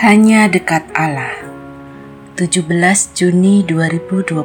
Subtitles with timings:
[0.00, 1.44] Hanya dekat Allah.
[2.32, 2.64] 17
[3.12, 4.40] Juni 2021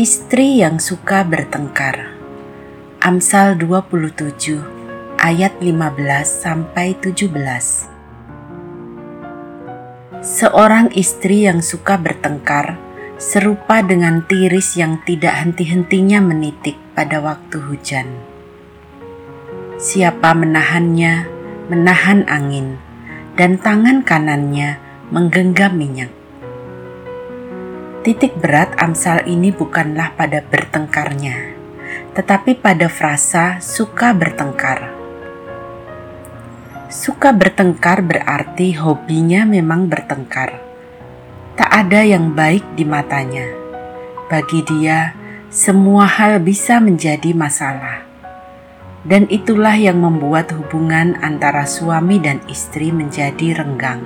[0.00, 2.16] Istri yang suka bertengkar.
[3.04, 4.64] Amsal 27
[5.20, 5.92] ayat 15
[6.24, 7.28] sampai 17
[10.24, 12.80] Seorang istri yang suka bertengkar
[13.20, 18.08] serupa dengan tiris yang tidak henti-hentinya menitik pada waktu hujan.
[19.76, 21.28] Siapa menahannya,
[21.68, 22.80] menahan angin
[23.32, 24.76] dan tangan kanannya
[25.08, 26.12] menggenggam minyak.
[28.02, 31.54] Titik berat Amsal ini bukanlah pada bertengkarnya,
[32.12, 34.90] tetapi pada frasa suka bertengkar.
[36.92, 40.60] Suka bertengkar berarti hobinya memang bertengkar.
[41.56, 43.48] Tak ada yang baik di matanya.
[44.28, 45.16] Bagi dia,
[45.48, 48.11] semua hal bisa menjadi masalah
[49.02, 54.02] dan itulah yang membuat hubungan antara suami dan istri menjadi renggang.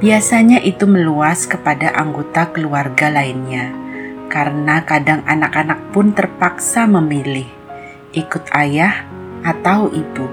[0.00, 3.72] Biasanya itu meluas kepada anggota keluarga lainnya,
[4.32, 7.48] karena kadang anak-anak pun terpaksa memilih
[8.16, 9.04] ikut ayah
[9.44, 10.26] atau ibu.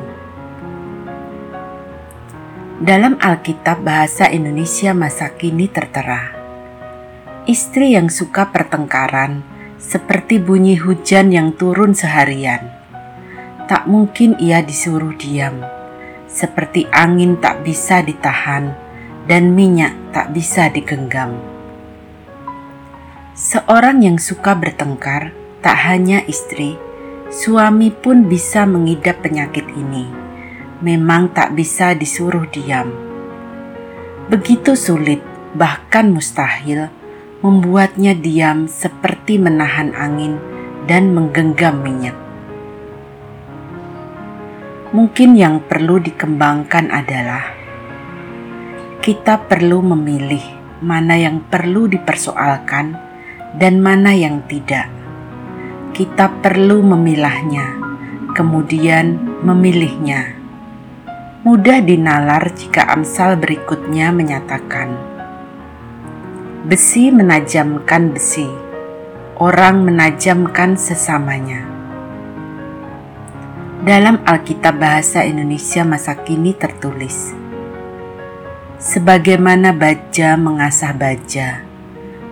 [2.81, 6.33] Dalam Alkitab Bahasa Indonesia masa kini tertera,
[7.45, 9.45] istri yang suka pertengkaran
[9.77, 12.80] seperti bunyi hujan yang turun seharian
[13.71, 15.63] tak mungkin ia disuruh diam,
[16.27, 18.75] seperti angin tak bisa ditahan
[19.31, 21.39] dan minyak tak bisa digenggam.
[23.31, 25.31] Seorang yang suka bertengkar
[25.63, 26.75] tak hanya istri,
[27.31, 30.03] suami pun bisa mengidap penyakit ini.
[30.83, 32.91] Memang tak bisa disuruh diam.
[34.27, 35.23] Begitu sulit,
[35.55, 36.91] bahkan mustahil,
[37.39, 40.43] membuatnya diam seperti menahan angin
[40.91, 42.30] dan menggenggam minyak.
[44.91, 47.47] Mungkin yang perlu dikembangkan adalah
[48.99, 50.43] kita perlu memilih
[50.83, 52.99] mana yang perlu dipersoalkan
[53.55, 54.91] dan mana yang tidak.
[55.95, 57.71] Kita perlu memilahnya,
[58.35, 60.35] kemudian memilihnya.
[61.47, 64.91] Mudah dinalar jika Amsal berikutnya menyatakan,
[66.67, 68.51] "Besi menajamkan besi,
[69.39, 71.70] orang menajamkan sesamanya."
[73.81, 77.33] Dalam Alkitab Bahasa Indonesia masa kini tertulis,
[78.77, 81.65] Sebagaimana baja mengasah baja,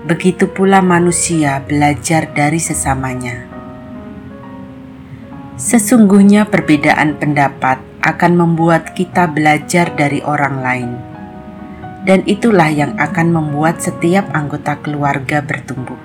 [0.05, 3.49] begitu pula manusia belajar dari sesamanya.
[5.57, 10.91] Sesungguhnya perbedaan pendapat akan membuat kita belajar dari orang lain.
[12.05, 15.97] Dan itulah yang akan membuat setiap anggota keluarga bertumbuh.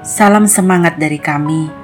[0.00, 1.83] Salam semangat dari kami